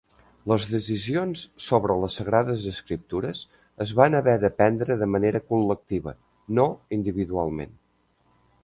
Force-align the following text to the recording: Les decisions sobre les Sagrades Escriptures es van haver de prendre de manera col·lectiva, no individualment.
Les 0.51 0.63
decisions 0.75 1.43
sobre 1.65 1.97
les 2.03 2.17
Sagrades 2.21 2.65
Escriptures 2.71 3.43
es 3.87 3.93
van 4.01 4.19
haver 4.21 4.37
de 4.47 4.53
prendre 4.63 4.99
de 5.05 5.11
manera 5.19 5.45
col·lectiva, 5.53 6.17
no 6.61 6.69
individualment. 7.01 7.81